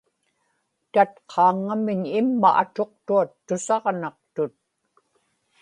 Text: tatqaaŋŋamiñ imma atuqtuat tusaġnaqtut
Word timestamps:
tatqaaŋŋamiñ 0.93 2.01
imma 2.19 2.49
atuqtuat 2.61 3.29
tusaġnaqtut 3.47 4.53